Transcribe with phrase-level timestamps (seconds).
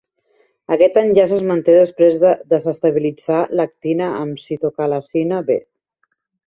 [0.75, 5.65] Aquest enllaç es manté després de desestabilitzar l'actina amb citocalasina B.